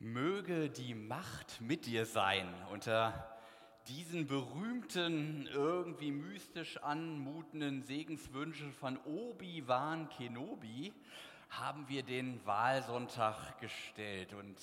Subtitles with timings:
[0.00, 2.54] Möge die Macht mit dir sein.
[2.70, 3.36] Unter
[3.88, 10.94] diesen berühmten, irgendwie mystisch anmutenden Segenswünschen von Obi-Wan Kenobi
[11.50, 14.34] haben wir den Wahlsonntag gestellt.
[14.34, 14.56] Und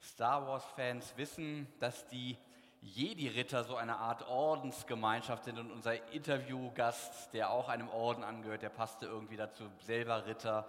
[0.00, 2.38] Star Wars-Fans wissen, dass die
[2.80, 5.58] Jedi-Ritter so eine Art Ordensgemeinschaft sind.
[5.58, 10.66] Und unser Interviewgast, der auch einem Orden angehört, der passte irgendwie dazu, selber Ritter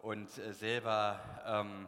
[0.00, 1.20] und äh, selber...
[1.44, 1.86] Ähm,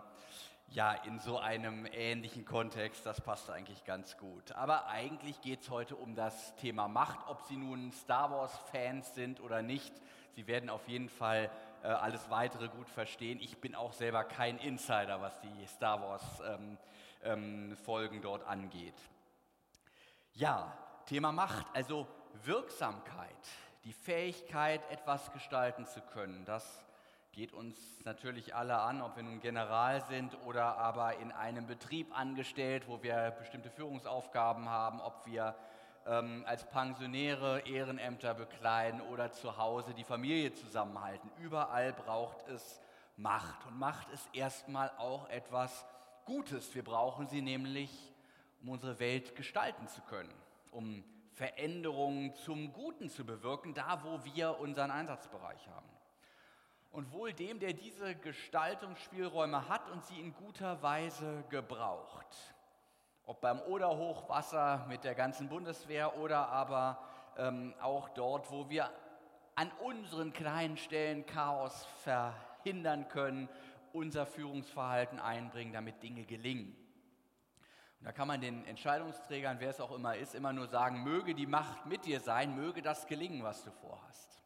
[0.74, 4.50] ja, in so einem ähnlichen Kontext, das passt eigentlich ganz gut.
[4.52, 9.40] Aber eigentlich geht es heute um das Thema Macht, ob Sie nun Star Wars-Fans sind
[9.40, 9.94] oder nicht.
[10.34, 11.48] Sie werden auf jeden Fall
[11.84, 13.38] äh, alles Weitere gut verstehen.
[13.40, 16.78] Ich bin auch selber kein Insider, was die Star Wars-Folgen
[17.22, 17.76] ähm,
[18.16, 19.00] ähm, dort angeht.
[20.32, 22.08] Ja, Thema Macht, also
[22.42, 23.30] Wirksamkeit,
[23.84, 26.84] die Fähigkeit, etwas gestalten zu können, das
[27.34, 32.16] geht uns natürlich alle an, ob wir nun General sind oder aber in einem Betrieb
[32.16, 35.56] angestellt, wo wir bestimmte Führungsaufgaben haben, ob wir
[36.06, 41.28] ähm, als Pensionäre Ehrenämter bekleiden oder zu Hause die Familie zusammenhalten.
[41.40, 42.80] Überall braucht es
[43.16, 43.66] Macht.
[43.66, 45.86] Und Macht ist erstmal auch etwas
[46.26, 46.72] Gutes.
[46.74, 48.12] Wir brauchen sie nämlich,
[48.62, 50.32] um unsere Welt gestalten zu können,
[50.70, 55.94] um Veränderungen zum Guten zu bewirken, da wo wir unseren Einsatzbereich haben
[56.94, 62.54] und wohl dem, der diese Gestaltungsspielräume hat und sie in guter Weise gebraucht.
[63.26, 67.02] Ob beim Oderhochwasser mit der ganzen Bundeswehr oder aber
[67.36, 68.90] ähm, auch dort, wo wir
[69.56, 73.48] an unseren kleinen Stellen Chaos verhindern können,
[73.92, 76.76] unser Führungsverhalten einbringen, damit Dinge gelingen.
[77.98, 81.34] Und da kann man den Entscheidungsträgern, wer es auch immer ist, immer nur sagen, möge
[81.34, 84.43] die Macht mit dir sein, möge das gelingen, was du vorhast.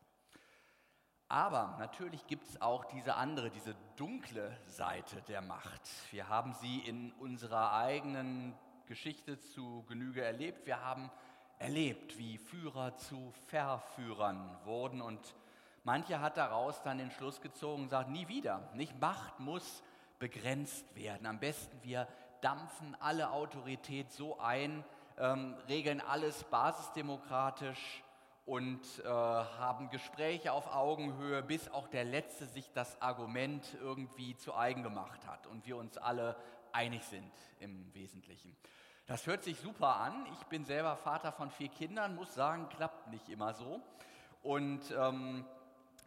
[1.30, 5.82] Aber natürlich gibt es auch diese andere, diese dunkle Seite der Macht.
[6.10, 8.54] Wir haben sie in unserer eigenen
[8.86, 10.66] Geschichte zu Genüge erlebt.
[10.66, 11.10] Wir haben
[11.58, 15.34] erlebt, wie Führer zu Verführern wurden und
[15.84, 18.70] manche hat daraus dann den Schluss gezogen und sagt, nie wieder.
[18.72, 19.82] Nicht Macht muss
[20.18, 21.26] begrenzt werden.
[21.26, 22.08] Am besten wir
[22.40, 24.82] dampfen alle Autorität so ein,
[25.18, 28.02] ähm, regeln alles basisdemokratisch
[28.48, 34.56] und äh, haben Gespräche auf Augenhöhe, bis auch der Letzte sich das Argument irgendwie zu
[34.56, 36.34] eigen gemacht hat und wir uns alle
[36.72, 38.56] einig sind im Wesentlichen.
[39.06, 40.26] Das hört sich super an.
[40.32, 43.82] Ich bin selber Vater von vier Kindern, muss sagen, klappt nicht immer so.
[44.42, 45.44] Und ähm,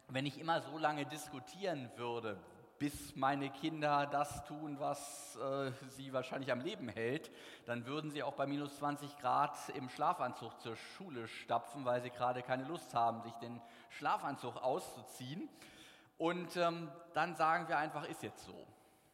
[0.08, 2.36] wenn ich immer so lange diskutieren würde,
[2.82, 7.30] bis meine Kinder das tun, was äh, sie wahrscheinlich am Leben hält,
[7.64, 12.10] dann würden sie auch bei minus 20 Grad im Schlafanzug zur Schule stapfen, weil sie
[12.10, 13.60] gerade keine Lust haben, sich den
[13.90, 15.48] Schlafanzug auszuziehen.
[16.18, 18.66] Und ähm, dann sagen wir einfach, ist jetzt so.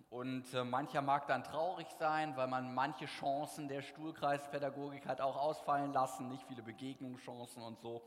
[0.08, 5.36] Und äh, mancher mag dann traurig sein, weil man manche Chancen der Stuhlkreispädagogik hat auch
[5.36, 8.00] ausfallen lassen, nicht viele Begegnungschancen und so.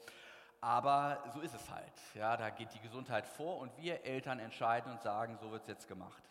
[0.61, 1.93] Aber so ist es halt.
[2.13, 5.67] Ja, da geht die Gesundheit vor und wir Eltern entscheiden und sagen, so wird es
[5.67, 6.21] jetzt gemacht.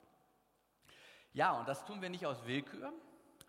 [1.33, 2.93] Ja, und das tun wir nicht aus Willkür,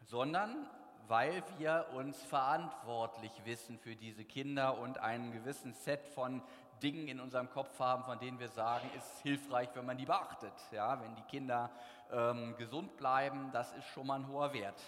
[0.06, 0.68] sondern
[1.08, 6.42] weil wir uns verantwortlich wissen für diese Kinder und einen gewissen Set von
[6.82, 10.54] Dingen in unserem Kopf haben, von denen wir sagen, ist hilfreich, wenn man die beachtet.
[10.72, 11.70] Ja, wenn die Kinder
[12.12, 14.82] ähm, gesund bleiben, das ist schon mal ein hoher Wert.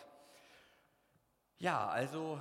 [1.60, 2.40] Ja, also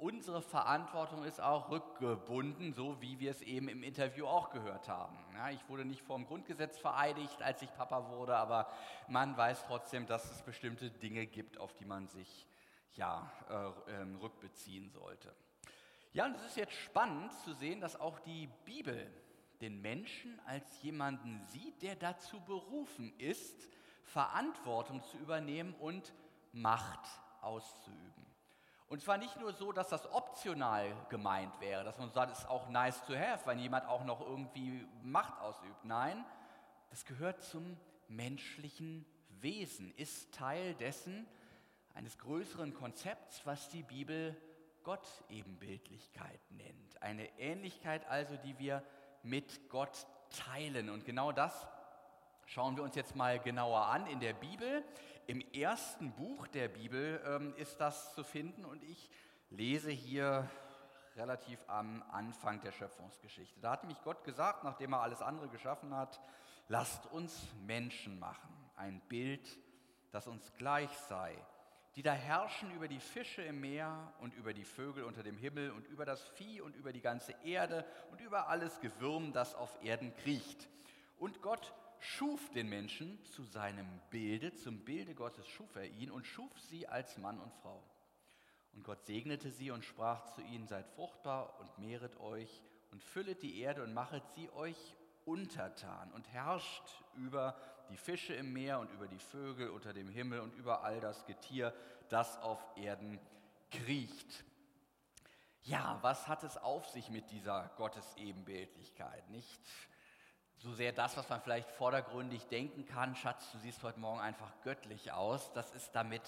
[0.00, 5.18] unsere Verantwortung ist auch rückgebunden, so wie wir es eben im Interview auch gehört haben.
[5.34, 8.68] Ja, ich wurde nicht vom Grundgesetz vereidigt, als ich Papa wurde, aber
[9.08, 12.46] man weiß trotzdem, dass es bestimmte Dinge gibt, auf die man sich
[12.94, 15.34] ja, äh, äh, rückbeziehen sollte.
[16.12, 19.10] Ja, und es ist jetzt spannend zu sehen, dass auch die Bibel
[19.60, 23.68] den Menschen als jemanden sieht, der dazu berufen ist,
[24.04, 26.12] Verantwortung zu übernehmen und
[26.52, 27.06] Macht
[27.42, 28.19] auszuüben.
[28.90, 32.48] Und zwar nicht nur so, dass das optional gemeint wäre, dass man sagt, es ist
[32.48, 35.84] auch nice to have, wenn jemand auch noch irgendwie Macht ausübt.
[35.84, 36.24] Nein,
[36.90, 37.76] das gehört zum
[38.08, 39.06] menschlichen
[39.40, 41.28] Wesen, ist Teil dessen,
[41.94, 44.36] eines größeren Konzepts, was die Bibel
[44.82, 47.00] Gott-Ebenbildlichkeit nennt.
[47.00, 48.82] Eine Ähnlichkeit also, die wir
[49.22, 50.90] mit Gott teilen.
[50.90, 51.68] Und genau das
[52.50, 54.82] schauen wir uns jetzt mal genauer an in der Bibel.
[55.28, 59.08] Im ersten Buch der Bibel ähm, ist das zu finden und ich
[59.50, 60.50] lese hier
[61.14, 63.60] relativ am Anfang der Schöpfungsgeschichte.
[63.60, 66.20] Da hat nämlich Gott gesagt, nachdem er alles andere geschaffen hat,
[66.66, 69.46] lasst uns Menschen machen, ein Bild,
[70.10, 71.36] das uns gleich sei,
[71.94, 75.70] die da herrschen über die Fische im Meer und über die Vögel unter dem Himmel
[75.70, 79.84] und über das Vieh und über die ganze Erde und über alles Gewürm, das auf
[79.84, 80.68] Erden kriecht.
[81.16, 86.26] Und Gott schuf den Menschen zu seinem Bilde, zum Bilde Gottes schuf er ihn und
[86.26, 87.82] schuf sie als Mann und Frau.
[88.72, 93.42] Und Gott segnete sie und sprach zu ihnen, seid fruchtbar und mehret euch und füllet
[93.42, 97.56] die Erde und machet sie euch untertan und herrscht über
[97.90, 101.24] die Fische im Meer und über die Vögel unter dem Himmel und über all das
[101.26, 101.74] Getier,
[102.08, 103.20] das auf Erden
[103.70, 104.44] kriecht.
[105.62, 109.28] Ja, was hat es auf sich mit dieser Gottesebenbildlichkeit?
[109.28, 109.60] Nicht
[110.62, 114.52] so sehr das, was man vielleicht vordergründig denken kann, Schatz, du siehst heute Morgen einfach
[114.62, 115.52] göttlich aus.
[115.54, 116.22] Das ist damit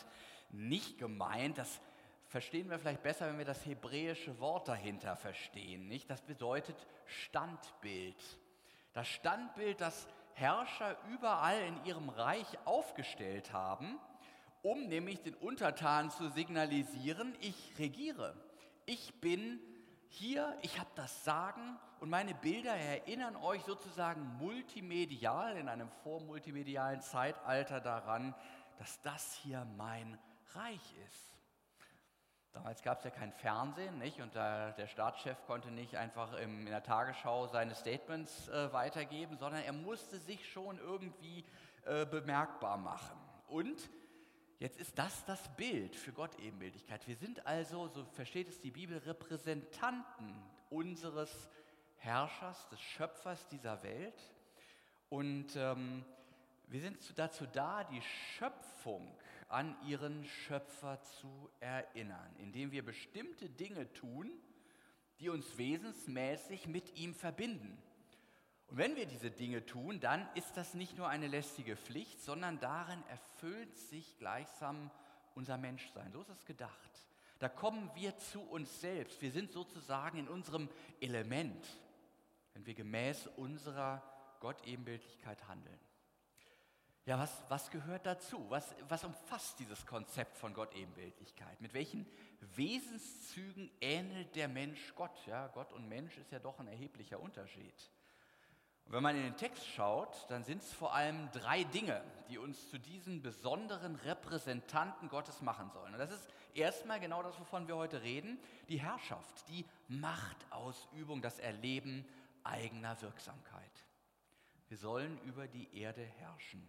[0.50, 1.58] nicht gemeint.
[1.58, 1.80] Das
[2.28, 5.86] verstehen wir vielleicht besser, wenn wir das hebräische Wort dahinter verstehen.
[5.86, 6.08] Nicht?
[6.08, 8.16] Das bedeutet Standbild.
[8.94, 13.98] Das Standbild, das Herrscher überall in ihrem Reich aufgestellt haben,
[14.62, 18.34] um nämlich den Untertanen zu signalisieren, ich regiere.
[18.86, 19.60] Ich bin
[20.12, 27.00] hier, ich habe das Sagen und meine Bilder erinnern euch sozusagen multimedial in einem vormultimedialen
[27.00, 28.34] Zeitalter daran,
[28.78, 30.18] dass das hier mein
[30.54, 31.34] Reich ist.
[32.52, 34.20] Damals gab es ja kein Fernsehen, nicht?
[34.20, 39.38] Und der, der Staatschef konnte nicht einfach im, in der Tagesschau seine Statements äh, weitergeben,
[39.38, 41.46] sondern er musste sich schon irgendwie
[41.86, 43.16] äh, bemerkbar machen.
[43.48, 43.88] Und
[44.62, 47.04] jetzt ist das das Bild für Gott Ebenbildigkeit.
[47.08, 50.32] Wir sind also, so versteht es die Bibel, Repräsentanten
[50.70, 51.48] unseres
[51.96, 54.14] Herrschers, des Schöpfers dieser Welt.
[55.08, 56.04] Und ähm,
[56.68, 59.12] wir sind dazu da, die Schöpfung
[59.48, 64.30] an ihren Schöpfer zu erinnern, indem wir bestimmte Dinge tun,
[65.18, 67.82] die uns wesensmäßig mit ihm verbinden.
[68.68, 72.58] Und wenn wir diese Dinge tun, dann ist das nicht nur eine lästige Pflicht, sondern
[72.60, 74.90] darin erfüllt sich gleichsam
[75.34, 76.12] unser Menschsein.
[76.12, 76.90] So ist es gedacht.
[77.38, 79.20] Da kommen wir zu uns selbst.
[79.20, 80.68] Wir sind sozusagen in unserem
[81.00, 81.66] Element,
[82.54, 84.02] wenn wir gemäß unserer
[84.40, 85.78] Gottebenbildlichkeit handeln.
[87.04, 88.48] Ja, was, was gehört dazu?
[88.48, 91.60] Was, was umfasst dieses Konzept von Gott-Ebenbildlichkeit?
[91.60, 92.06] Mit welchen
[92.54, 95.26] Wesenszügen ähnelt der Mensch Gott?
[95.26, 97.74] Ja, Gott und Mensch ist ja doch ein erheblicher Unterschied.
[98.86, 102.38] Und wenn man in den Text schaut, dann sind es vor allem drei Dinge, die
[102.38, 105.94] uns zu diesen besonderen Repräsentanten Gottes machen sollen.
[105.94, 108.38] Und das ist erstmal genau das, wovon wir heute reden,
[108.68, 112.06] die Herrschaft, die Machtausübung, das Erleben
[112.44, 113.84] eigener Wirksamkeit.
[114.68, 116.66] Wir sollen über die Erde herrschen.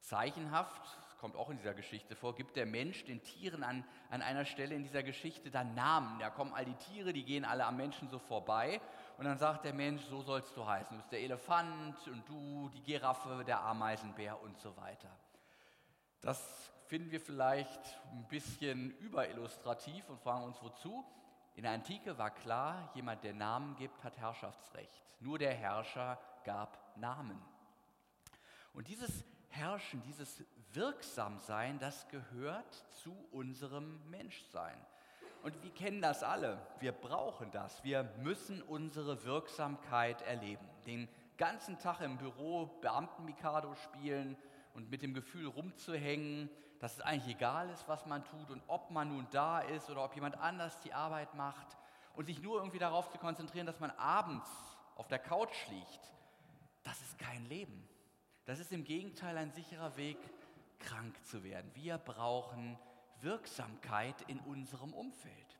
[0.00, 4.46] Zeichenhaft, kommt auch in dieser Geschichte vor, gibt der Mensch den Tieren an, an einer
[4.46, 6.18] Stelle in dieser Geschichte dann Namen.
[6.18, 8.80] Da kommen all die Tiere, die gehen alle am Menschen so vorbei.
[9.20, 10.96] Und dann sagt der Mensch, so sollst du heißen.
[10.96, 15.14] Du bist der Elefant und du die Giraffe, der Ameisenbär und so weiter.
[16.22, 21.04] Das finden wir vielleicht ein bisschen überillustrativ und fragen uns wozu.
[21.54, 25.04] In der Antike war klar, jemand, der Namen gibt, hat Herrschaftsrecht.
[25.20, 27.38] Nur der Herrscher gab Namen.
[28.72, 30.42] Und dieses Herrschen, dieses
[30.72, 34.80] Wirksamsein, das gehört zu unserem Menschsein.
[35.42, 36.58] Und wir kennen das alle.
[36.80, 37.82] Wir brauchen das.
[37.82, 40.66] Wir müssen unsere Wirksamkeit erleben.
[40.86, 41.08] Den
[41.38, 44.36] ganzen Tag im Büro Beamten-Mikado spielen
[44.74, 48.90] und mit dem Gefühl rumzuhängen, dass es eigentlich egal ist, was man tut und ob
[48.90, 51.76] man nun da ist oder ob jemand anders die Arbeit macht
[52.14, 54.48] und sich nur irgendwie darauf zu konzentrieren, dass man abends
[54.96, 56.12] auf der Couch liegt.
[56.82, 57.88] Das ist kein Leben.
[58.44, 60.18] Das ist im Gegenteil ein sicherer Weg,
[60.78, 61.70] krank zu werden.
[61.74, 62.78] Wir brauchen
[63.22, 65.58] Wirksamkeit in unserem Umfeld.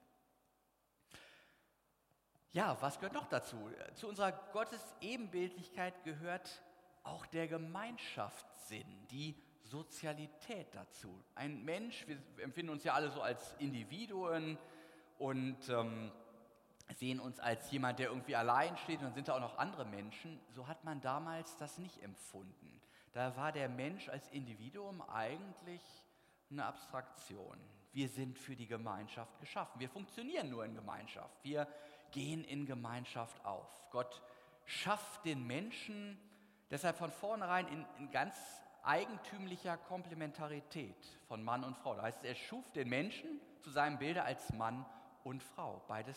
[2.53, 3.71] Ja, was gehört noch dazu?
[3.95, 6.63] Zu unserer Gottesebenbildlichkeit gehört
[7.05, 11.23] auch der Gemeinschaftssinn, die Sozialität dazu.
[11.37, 14.59] Ein Mensch, wir empfinden uns ja alle so als Individuen
[15.19, 16.11] und ähm,
[16.97, 19.85] sehen uns als jemand, der irgendwie allein steht und dann sind da auch noch andere
[19.85, 20.41] Menschen.
[20.51, 22.81] So hat man damals das nicht empfunden.
[23.13, 25.83] Da war der Mensch als Individuum eigentlich
[26.51, 27.59] eine Abstraktion.
[27.93, 29.81] Wir sind für die Gemeinschaft geschaffen.
[29.81, 31.43] Wir funktionieren nur in Gemeinschaft.
[31.43, 31.67] Wir
[32.13, 33.89] gehen in Gemeinschaft auf.
[33.91, 34.23] Gott
[34.65, 36.19] schafft den Menschen
[36.71, 38.37] deshalb von vornherein in, in ganz
[38.83, 41.95] eigentümlicher Komplementarität von Mann und Frau.
[41.95, 44.87] Da heißt er schuf den Menschen zu seinem Bilde als Mann
[45.25, 45.83] und Frau.
[45.89, 46.17] Beides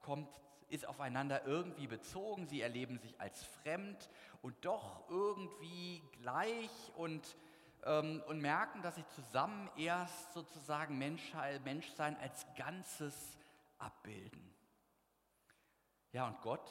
[0.00, 0.28] kommt
[0.70, 4.08] ist aufeinander irgendwie bezogen, sie erleben sich als fremd
[4.40, 7.36] und doch irgendwie gleich und,
[7.84, 13.38] ähm, und merken, dass sie zusammen erst sozusagen Menschheit, Menschsein als Ganzes
[13.78, 14.54] abbilden.
[16.12, 16.68] Ja, und Gott,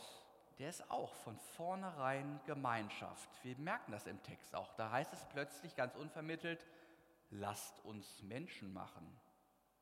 [0.59, 3.29] der ist auch von vornherein Gemeinschaft.
[3.43, 4.73] Wir merken das im Text auch.
[4.73, 6.65] Da heißt es plötzlich ganz unvermittelt,
[7.29, 9.07] lasst uns Menschen machen,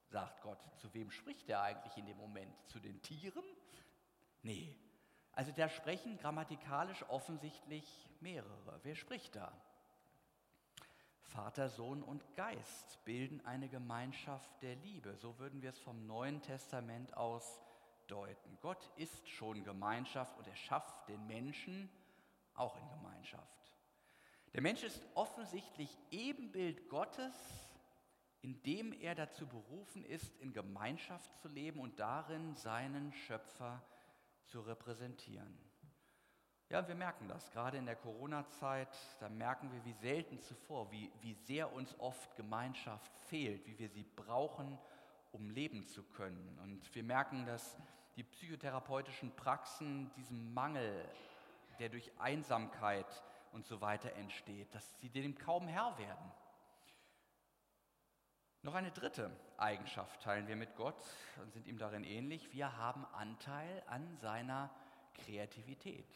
[0.10, 0.60] sagt Gott.
[0.78, 2.54] Zu wem spricht er eigentlich in dem Moment?
[2.68, 3.44] Zu den Tieren?
[4.44, 4.78] Nee,
[5.34, 8.80] Also da sprechen grammatikalisch offensichtlich mehrere.
[8.84, 9.52] Wer spricht da?
[11.28, 15.16] Vater, Sohn und Geist bilden eine Gemeinschaft der Liebe.
[15.18, 17.62] So würden wir es vom Neuen Testament aus
[18.08, 18.58] deuten.
[18.62, 21.90] Gott ist schon Gemeinschaft und er schafft den Menschen
[22.54, 23.76] auch in Gemeinschaft.
[24.54, 27.36] Der Mensch ist offensichtlich Ebenbild Gottes,
[28.42, 33.84] indem er dazu berufen ist, in Gemeinschaft zu leben und darin seinen Schöpfer
[34.46, 35.67] zu repräsentieren.
[36.70, 38.90] Ja, wir merken das, gerade in der Corona-Zeit,
[39.22, 43.88] da merken wir, wie selten zuvor, wie, wie sehr uns oft Gemeinschaft fehlt, wie wir
[43.88, 44.78] sie brauchen,
[45.32, 46.60] um leben zu können.
[46.64, 47.78] Und wir merken, dass
[48.18, 51.08] die psychotherapeutischen Praxen diesem Mangel,
[51.80, 56.32] der durch Einsamkeit und so weiter entsteht, dass sie dem kaum Herr werden.
[58.62, 61.02] Noch eine dritte Eigenschaft teilen wir mit Gott
[61.42, 62.52] und sind ihm darin ähnlich.
[62.52, 64.70] Wir haben Anteil an seiner
[65.14, 66.14] Kreativität.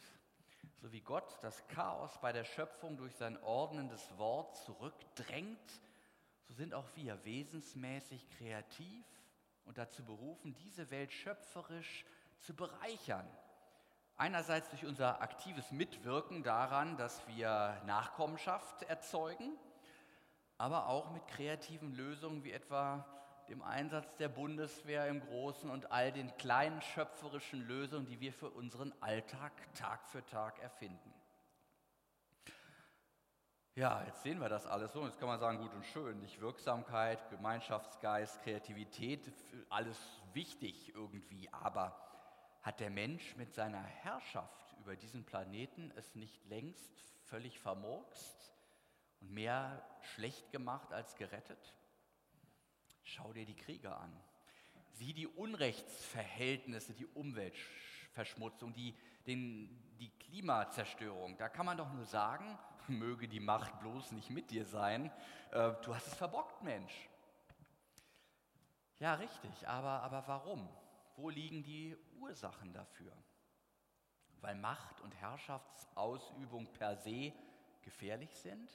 [0.78, 5.82] So wie Gott das Chaos bei der Schöpfung durch sein ordnendes Wort zurückdrängt,
[6.48, 9.06] so sind auch wir wesensmäßig kreativ
[9.66, 12.04] und dazu berufen, diese Welt schöpferisch
[12.40, 13.28] zu bereichern.
[14.18, 19.58] Einerseits durch unser aktives Mitwirken daran, dass wir Nachkommenschaft erzeugen,
[20.58, 23.06] aber auch mit kreativen Lösungen wie etwa
[23.52, 28.50] dem Einsatz der Bundeswehr im Großen und all den kleinen schöpferischen Lösungen, die wir für
[28.50, 31.14] unseren Alltag Tag für Tag erfinden.
[33.76, 35.06] Ja, jetzt sehen wir das alles so.
[35.06, 39.22] Jetzt kann man sagen, gut und schön, nicht Wirksamkeit, Gemeinschaftsgeist, Kreativität,
[39.70, 40.00] alles
[40.32, 41.50] wichtig irgendwie.
[41.52, 41.98] Aber
[42.62, 48.54] hat der Mensch mit seiner Herrschaft über diesen Planeten es nicht längst völlig vermurkst
[49.20, 51.74] und mehr schlecht gemacht als gerettet?
[53.14, 54.10] Schau dir die Kriege an.
[54.94, 58.96] Sieh die Unrechtsverhältnisse, die Umweltverschmutzung, die,
[59.28, 61.38] den, die Klimazerstörung.
[61.38, 65.12] Da kann man doch nur sagen, möge die Macht bloß nicht mit dir sein.
[65.52, 67.10] Äh, du hast es verbockt, Mensch.
[69.00, 70.70] Ja, richtig, aber, aber warum?
[71.18, 73.12] Wo liegen die Ursachen dafür?
[74.40, 77.34] Weil Macht und Herrschaftsausübung per se
[77.82, 78.72] gefährlich sind?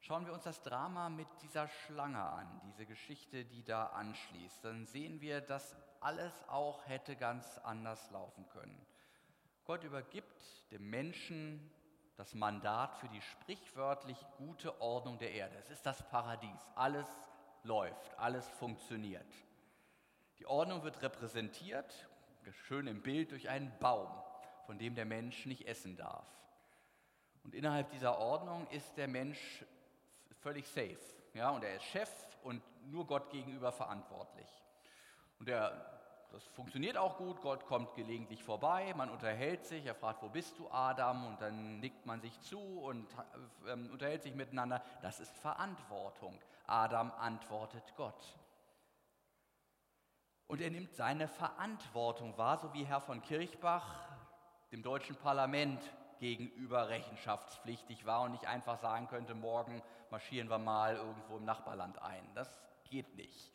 [0.00, 4.86] Schauen wir uns das Drama mit dieser Schlange an, diese Geschichte, die da anschließt, dann
[4.86, 8.86] sehen wir, dass alles auch hätte ganz anders laufen können.
[9.64, 11.70] Gott übergibt dem Menschen
[12.16, 15.56] das Mandat für die sprichwörtlich gute Ordnung der Erde.
[15.58, 16.66] Es ist das Paradies.
[16.74, 17.06] Alles
[17.62, 19.26] läuft, alles funktioniert.
[20.38, 22.08] Die Ordnung wird repräsentiert,
[22.66, 24.10] schön im Bild, durch einen Baum,
[24.66, 26.26] von dem der Mensch nicht essen darf.
[27.44, 29.64] Und innerhalb dieser Ordnung ist der Mensch
[30.48, 30.98] völlig safe.
[31.34, 32.10] Ja, und er ist Chef
[32.42, 34.48] und nur Gott gegenüber verantwortlich.
[35.38, 35.72] Und er,
[36.32, 37.42] das funktioniert auch gut.
[37.42, 41.26] Gott kommt gelegentlich vorbei, man unterhält sich, er fragt, wo bist du, Adam?
[41.26, 43.06] Und dann nickt man sich zu und
[43.66, 44.82] äh, unterhält sich miteinander.
[45.02, 46.40] Das ist Verantwortung.
[46.66, 48.38] Adam antwortet Gott.
[50.46, 54.08] Und er nimmt seine Verantwortung wahr, so wie Herr von Kirchbach
[54.72, 55.82] dem deutschen Parlament
[56.18, 62.00] gegenüber rechenschaftspflichtig war und nicht einfach sagen könnte, morgen marschieren wir mal irgendwo im Nachbarland
[62.02, 62.24] ein.
[62.34, 62.48] Das
[62.84, 63.52] geht nicht.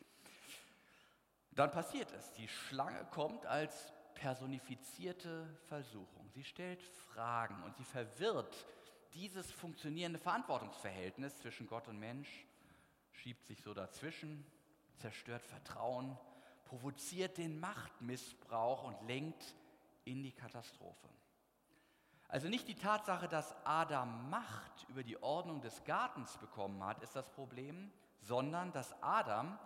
[1.52, 2.32] Dann passiert es.
[2.32, 6.28] Die Schlange kommt als personifizierte Versuchung.
[6.30, 8.54] Sie stellt Fragen und sie verwirrt
[9.14, 12.46] dieses funktionierende Verantwortungsverhältnis zwischen Gott und Mensch,
[13.12, 14.44] schiebt sich so dazwischen,
[14.96, 16.18] zerstört Vertrauen,
[16.64, 19.54] provoziert den Machtmissbrauch und lenkt
[20.04, 21.08] in die Katastrophe.
[22.28, 27.14] Also nicht die Tatsache, dass Adam Macht über die Ordnung des Gartens bekommen hat, ist
[27.14, 29.58] das Problem, sondern dass Adam,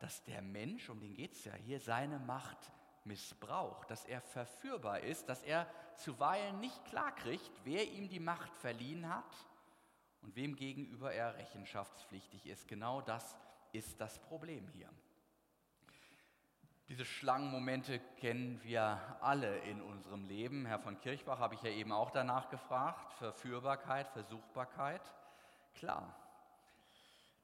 [0.00, 2.72] dass der Mensch, um den geht es ja hier, seine Macht
[3.04, 9.08] missbraucht, dass er verführbar ist, dass er zuweilen nicht klarkriegt, wer ihm die Macht verliehen
[9.08, 9.46] hat
[10.22, 12.66] und wem gegenüber er rechenschaftspflichtig ist.
[12.66, 13.36] Genau das
[13.72, 14.90] ist das Problem hier.
[16.88, 20.66] Diese Schlangenmomente kennen wir alle in unserem Leben.
[20.66, 23.12] Herr von Kirchbach habe ich ja eben auch danach gefragt.
[23.14, 25.02] Verführbarkeit, Versuchbarkeit.
[25.74, 26.14] Klar,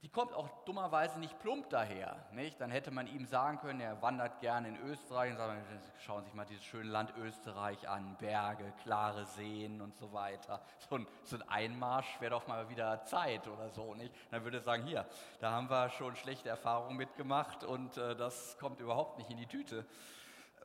[0.03, 2.27] die kommt auch dummerweise nicht plump daher.
[2.33, 2.61] Nicht?
[2.61, 5.57] Dann hätte man ihm sagen können, er wandert gerne in Österreich und sagt,
[6.01, 10.61] schauen Sie sich mal dieses schöne Land Österreich an, Berge, klare Seen und so weiter.
[10.91, 13.95] So ein, so ein Einmarsch wäre doch mal wieder Zeit oder so.
[13.95, 14.13] Nicht?
[14.33, 15.07] Dann würde er sagen, hier,
[15.39, 19.47] da haben wir schon schlechte Erfahrungen mitgemacht und äh, das kommt überhaupt nicht in die
[19.47, 19.87] Tüte.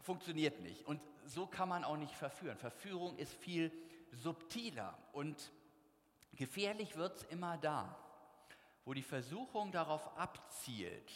[0.01, 0.83] Funktioniert nicht.
[0.87, 2.57] Und so kann man auch nicht verführen.
[2.57, 3.71] Verführung ist viel
[4.13, 5.51] subtiler und
[6.33, 7.95] gefährlich wird es immer da
[8.87, 11.11] wo die Versuchung darauf abzielt,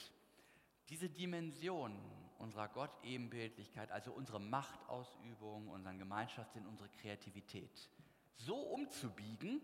[0.89, 1.97] diese Dimension
[2.37, 7.89] unserer Gott-Ebenbildlichkeit, also unsere Machtausübung, unseren Gemeinschaftssinn, unsere Kreativität
[8.35, 9.61] so umzubiegen,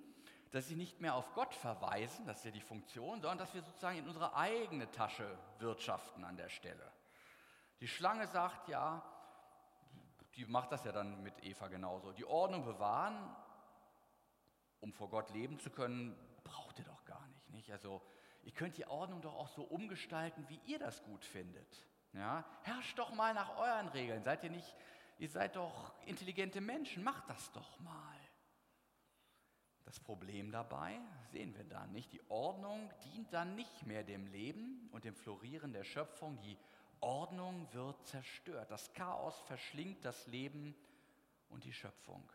[0.51, 3.61] dass sie nicht mehr auf Gott verweisen, das ist ja die Funktion, sondern dass wir
[3.61, 6.89] sozusagen in unsere eigene Tasche wirtschaften an der Stelle.
[7.81, 9.03] Die Schlange sagt ja,
[10.37, 13.35] die macht das ja dann mit Eva genauso, die Ordnung bewahren,
[14.79, 16.96] um vor Gott leben zu können, braucht ihr doch
[17.67, 17.73] nicht.
[17.73, 18.01] Also
[18.43, 21.85] ihr könnt die Ordnung doch auch so umgestalten, wie ihr das gut findet.
[22.13, 22.45] Ja?
[22.63, 24.23] Herrscht doch mal nach euren Regeln.
[24.23, 24.75] Seid ihr nicht,
[25.19, 28.15] ihr seid doch intelligente Menschen, macht das doch mal.
[29.85, 30.99] Das Problem dabei
[31.31, 32.11] sehen wir dann nicht.
[32.11, 36.39] Die Ordnung dient dann nicht mehr dem Leben und dem Florieren der Schöpfung.
[36.41, 36.57] Die
[36.99, 38.69] Ordnung wird zerstört.
[38.69, 40.75] Das Chaos verschlingt das Leben
[41.47, 42.29] und die Schöpfung.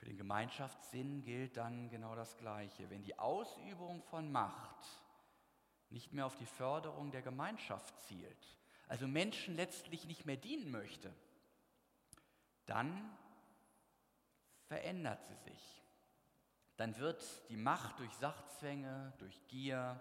[0.00, 2.88] Für den Gemeinschaftssinn gilt dann genau das Gleiche.
[2.88, 4.86] Wenn die Ausübung von Macht
[5.90, 8.56] nicht mehr auf die Förderung der Gemeinschaft zielt,
[8.88, 11.14] also Menschen letztlich nicht mehr dienen möchte,
[12.64, 13.14] dann
[14.68, 15.82] verändert sie sich.
[16.76, 20.00] Dann wird die Macht durch Sachzwänge, durch Gier,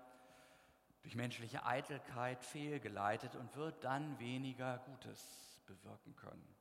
[1.02, 6.56] durch menschliche Eitelkeit fehlgeleitet und wird dann weniger Gutes bewirken können.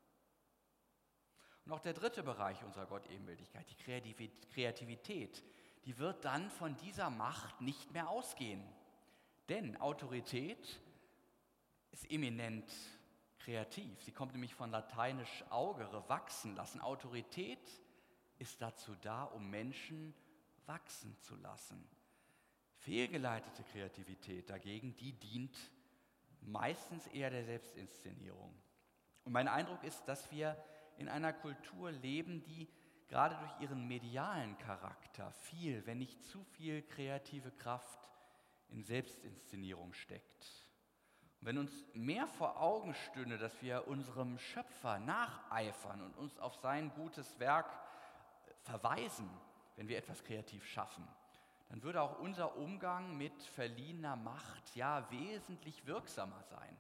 [1.71, 5.43] Auch der dritte Bereich unserer Gottebenbildlichkeit, die Kreativität,
[5.85, 8.63] die wird dann von dieser Macht nicht mehr ausgehen.
[9.49, 10.81] Denn Autorität
[11.93, 12.71] ist eminent
[13.39, 14.03] kreativ.
[14.03, 16.81] Sie kommt nämlich von lateinisch augere, wachsen lassen.
[16.81, 17.59] Autorität
[18.39, 20.15] ist dazu da, um Menschen
[20.67, 21.87] wachsen zu lassen.
[22.77, 25.57] Fehlgeleitete Kreativität dagegen, die dient
[26.41, 28.55] meistens eher der Selbstinszenierung.
[29.25, 30.57] Und mein Eindruck ist, dass wir
[30.99, 32.69] in einer Kultur leben, die
[33.09, 37.99] gerade durch ihren medialen Charakter viel, wenn nicht zu viel kreative Kraft
[38.69, 40.45] in Selbstinszenierung steckt.
[41.41, 46.57] Und wenn uns mehr vor Augen stünde, dass wir unserem Schöpfer nacheifern und uns auf
[46.57, 47.67] sein gutes Werk
[48.63, 49.31] verweisen,
[49.77, 51.07] wenn wir etwas kreativ schaffen,
[51.69, 56.77] dann würde auch unser Umgang mit verliehener Macht ja wesentlich wirksamer sein.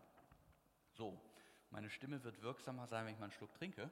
[0.95, 1.21] So,
[1.71, 3.91] meine Stimme wird wirksamer sein, wenn ich mal einen Schluck trinke.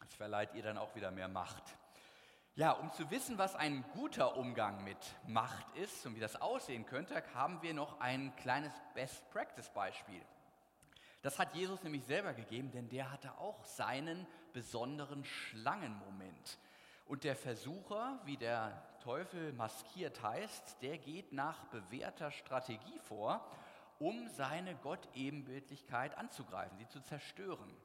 [0.00, 1.62] Das verleiht ihr dann auch wieder mehr Macht.
[2.54, 6.86] Ja, um zu wissen, was ein guter Umgang mit Macht ist und wie das aussehen
[6.86, 10.22] könnte, haben wir noch ein kleines Best-Practice-Beispiel.
[11.20, 16.58] Das hat Jesus nämlich selber gegeben, denn der hatte auch seinen besonderen Schlangenmoment.
[17.04, 23.46] Und der Versucher, wie der Teufel maskiert heißt, der geht nach bewährter Strategie vor,
[23.98, 27.76] um seine Gottebenbildlichkeit anzugreifen, sie zu zerstören.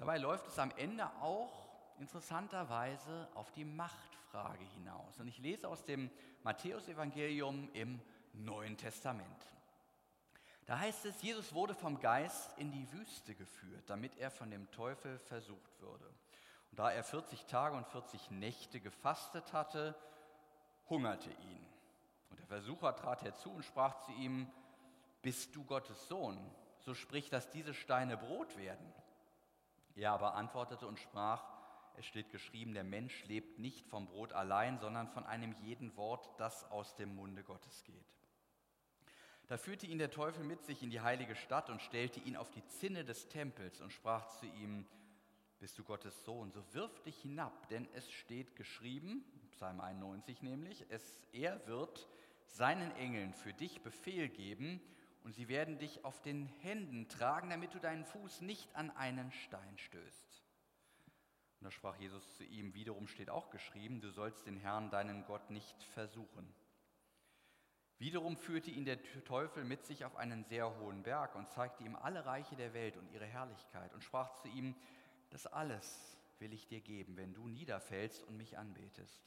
[0.00, 5.20] Dabei läuft es am Ende auch interessanterweise auf die Machtfrage hinaus.
[5.20, 6.10] Und ich lese aus dem
[6.42, 8.00] Matthäusevangelium im
[8.32, 9.52] Neuen Testament.
[10.64, 14.70] Da heißt es, Jesus wurde vom Geist in die Wüste geführt, damit er von dem
[14.70, 16.06] Teufel versucht würde.
[16.70, 19.94] Und da er 40 Tage und 40 Nächte gefastet hatte,
[20.88, 21.66] hungerte ihn.
[22.30, 24.50] Und der Versucher trat herzu und sprach zu ihm,
[25.20, 26.38] bist du Gottes Sohn,
[26.78, 28.94] so sprich, dass diese Steine Brot werden.
[29.96, 31.44] Er aber antwortete und sprach,
[31.96, 36.30] es steht geschrieben, der Mensch lebt nicht vom Brot allein, sondern von einem jeden Wort,
[36.38, 38.16] das aus dem Munde Gottes geht.
[39.48, 42.50] Da führte ihn der Teufel mit sich in die heilige Stadt und stellte ihn auf
[42.50, 44.86] die Zinne des Tempels und sprach zu ihm,
[45.58, 50.86] bist du Gottes Sohn, so wirf dich hinab, denn es steht geschrieben, Psalm 91 nämlich,
[50.88, 52.08] es, er wird
[52.46, 54.80] seinen Engeln für dich Befehl geben
[55.24, 59.32] und sie werden dich auf den Händen tragen, damit du deinen Fuß nicht an einen
[59.32, 60.42] Stein stößt.
[61.60, 65.26] Und da sprach Jesus zu ihm, wiederum steht auch geschrieben, du sollst den Herrn, deinen
[65.26, 66.54] Gott, nicht versuchen.
[67.98, 71.96] Wiederum führte ihn der Teufel mit sich auf einen sehr hohen Berg und zeigte ihm
[71.96, 74.74] alle Reiche der Welt und ihre Herrlichkeit und sprach zu ihm,
[75.28, 79.20] das alles will ich dir geben, wenn du niederfällst und mich anbetest.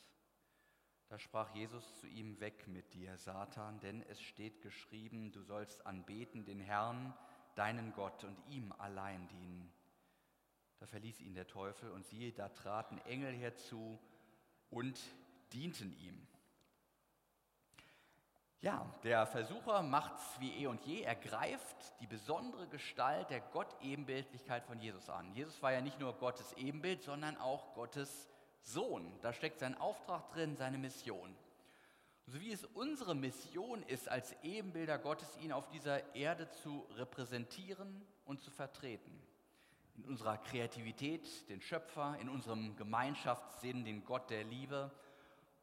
[1.14, 5.86] Da sprach Jesus zu ihm, weg mit dir, Satan, denn es steht geschrieben, du sollst
[5.86, 7.14] anbeten den Herrn,
[7.54, 9.72] deinen Gott und ihm allein dienen.
[10.80, 14.00] Da verließ ihn der Teufel und siehe, da traten Engel herzu
[14.72, 15.00] und
[15.54, 16.28] dienten ihm.
[18.62, 21.04] Ja, der Versucher macht's wie eh und je.
[21.04, 25.32] Er greift die besondere Gestalt der Gottebenbildlichkeit von Jesus an.
[25.36, 28.28] Jesus war ja nicht nur Gottes Ebenbild, sondern auch Gottes
[28.64, 29.12] Sohn.
[29.22, 31.36] Da steckt sein Auftrag drin, seine Mission.
[32.26, 38.02] So wie es unsere Mission ist, als Ebenbilder Gottes ihn auf dieser Erde zu repräsentieren
[38.26, 39.22] und zu vertreten.
[39.96, 44.90] In unserer Kreativität den Schöpfer, in unserem Gemeinschaftssinn den Gott der Liebe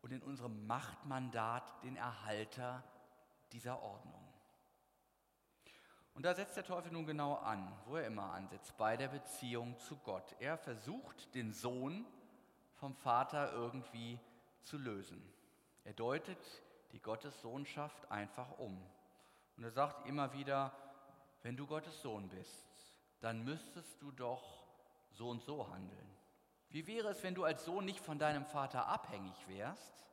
[0.03, 2.85] und in unserem Machtmandat den Erhalter
[3.53, 4.31] dieser Ordnung.
[6.15, 9.79] Und da setzt der Teufel nun genau an, wo er immer ansetzt, bei der Beziehung
[9.79, 10.37] zu Gott.
[10.39, 12.05] Er versucht, den Sohn
[12.81, 14.19] vom Vater irgendwie
[14.62, 15.23] zu lösen.
[15.85, 16.38] Er deutet
[16.93, 18.83] die Gottessohnschaft einfach um.
[19.57, 20.73] Und er sagt immer wieder,
[21.43, 22.66] wenn du Gottes Sohn bist,
[23.21, 24.64] dann müsstest du doch
[25.12, 26.16] so und so handeln.
[26.71, 30.07] Wie wäre es, wenn du als Sohn nicht von deinem Vater abhängig wärst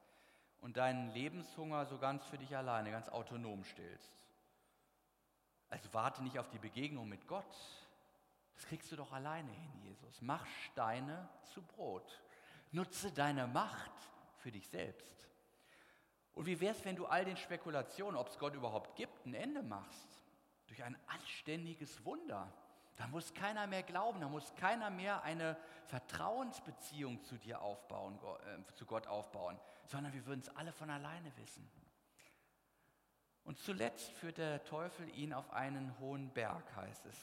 [0.59, 4.11] und deinen Lebenshunger so ganz für dich alleine, ganz autonom stillst?
[5.69, 7.45] Also warte nicht auf die Begegnung mit Gott.
[8.55, 10.21] Das kriegst du doch alleine hin, Jesus.
[10.21, 12.21] Mach Steine zu Brot.
[12.71, 13.91] Nutze deine Macht
[14.37, 15.27] für dich selbst.
[16.33, 19.33] Und wie wäre es, wenn du all den Spekulationen, ob es Gott überhaupt gibt, ein
[19.33, 20.19] Ende machst?
[20.67, 22.53] Durch ein anständiges Wunder.
[22.95, 28.73] Da muss keiner mehr glauben, da muss keiner mehr eine Vertrauensbeziehung zu dir aufbauen, äh,
[28.73, 31.69] zu Gott aufbauen, sondern wir würden es alle von alleine wissen.
[33.43, 37.17] Und zuletzt führt der Teufel ihn auf einen hohen Berg, heißt es.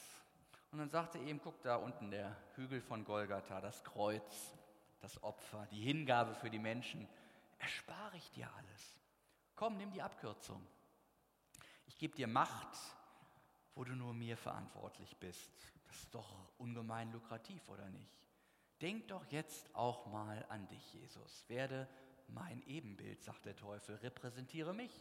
[0.71, 4.57] Und dann sagte er ihm, guck da unten der Hügel von Golgatha, das Kreuz,
[5.05, 7.07] das Opfer, die Hingabe für die Menschen.
[7.59, 8.97] Erspare ich dir alles.
[9.55, 10.65] Komm, nimm die Abkürzung.
[11.85, 12.75] Ich gebe dir Macht,
[13.75, 15.51] wo du nur mir verantwortlich bist.
[15.85, 18.09] Das ist doch ungemein lukrativ, oder nicht?
[18.81, 21.47] Denk doch jetzt auch mal an dich, Jesus.
[21.49, 21.87] Werde
[22.27, 24.91] mein Ebenbild, sagt der Teufel, repräsentiere mich.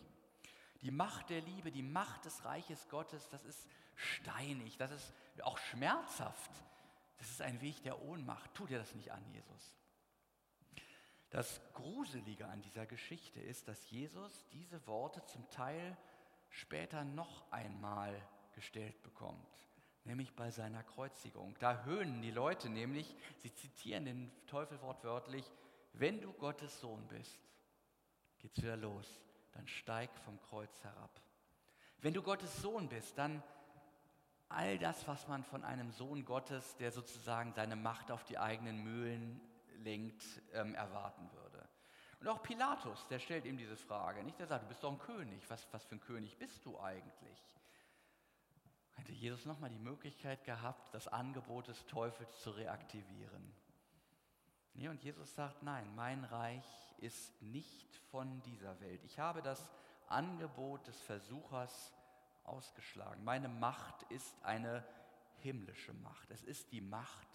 [0.82, 5.56] Die Macht der Liebe, die Macht des Reiches Gottes, das ist steinig, das ist auch
[5.56, 6.50] schmerzhaft.
[7.16, 8.52] Das ist ein Weg der Ohnmacht.
[8.52, 9.74] Tu dir das nicht an, Jesus.
[11.34, 15.96] Das Gruselige an dieser Geschichte ist, dass Jesus diese Worte zum Teil
[16.48, 18.14] später noch einmal
[18.52, 19.66] gestellt bekommt,
[20.04, 21.56] nämlich bei seiner Kreuzigung.
[21.58, 25.44] Da höhnen die Leute nämlich, sie zitieren den Teufel wortwörtlich,
[25.94, 27.40] wenn du Gottes Sohn bist,
[28.38, 29.20] geht's wieder los,
[29.54, 31.20] dann steig vom Kreuz herab.
[31.98, 33.42] Wenn du Gottes Sohn bist, dann
[34.48, 38.84] all das, was man von einem Sohn Gottes, der sozusagen seine Macht auf die eigenen
[38.84, 39.40] Mühlen
[39.84, 41.68] lenkt, ähm, erwarten würde.
[42.20, 44.38] Und auch Pilatus, der stellt ihm diese Frage, nicht?
[44.38, 47.54] Der sagt, du bist doch ein König, was, was für ein König bist du eigentlich?
[49.04, 53.52] hätte Jesus nochmal die Möglichkeit gehabt, das Angebot des Teufels zu reaktivieren.
[54.74, 56.64] Nee, und Jesus sagt, nein, mein Reich
[56.98, 59.04] ist nicht von dieser Welt.
[59.04, 59.68] Ich habe das
[60.08, 61.92] Angebot des Versuchers
[62.44, 63.22] ausgeschlagen.
[63.24, 64.84] Meine Macht ist eine
[65.36, 66.30] himmlische Macht.
[66.30, 67.28] Es ist die Macht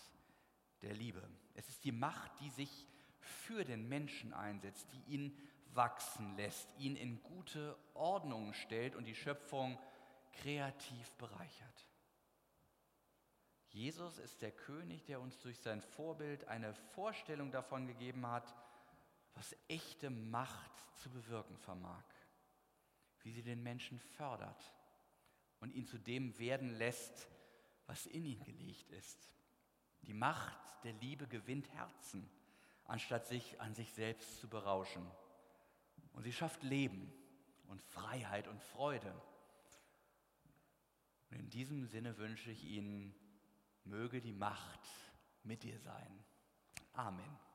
[0.82, 1.22] der Liebe.
[1.60, 2.88] Es ist die Macht, die sich
[3.19, 5.38] für den Menschen einsetzt, die ihn
[5.74, 9.78] wachsen lässt, ihn in gute Ordnung stellt und die Schöpfung
[10.32, 11.86] kreativ bereichert.
[13.72, 18.56] Jesus ist der König, der uns durch sein Vorbild eine Vorstellung davon gegeben hat,
[19.34, 22.06] was echte Macht zu bewirken vermag,
[23.24, 24.74] wie sie den Menschen fördert
[25.60, 27.28] und ihn zu dem werden lässt,
[27.86, 29.34] was in ihn gelegt ist.
[30.04, 32.30] Die Macht der Liebe gewinnt Herzen,
[32.86, 35.06] anstatt sich an sich selbst zu berauschen.
[36.14, 37.12] Und sie schafft Leben
[37.68, 39.14] und Freiheit und Freude.
[41.30, 43.14] Und in diesem Sinne wünsche ich Ihnen,
[43.84, 44.82] möge die Macht
[45.44, 46.24] mit dir sein.
[46.94, 47.49] Amen.